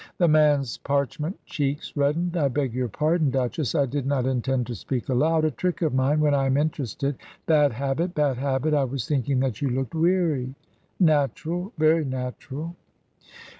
[0.17, 2.35] The man's parchment cheeks reddened.
[2.35, 3.75] "I beg your pardon, Duchess.
[3.75, 7.15] I did not intend to speak aloud; a trick of mine, when I am interested.
[7.45, 8.73] Bad habit bad habit.
[8.73, 10.55] I was thinking that you looked weary
[10.99, 12.75] natural, very natural."